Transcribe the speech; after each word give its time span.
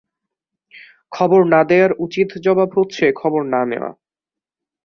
খবর 1.11 1.41
না-দেওয়ার 1.45 1.91
উচিত 1.97 2.29
জবাব 2.45 2.69
হচ্ছে 2.77 3.05
খবর 3.11 3.41
না-নেওয়া। 3.45 3.91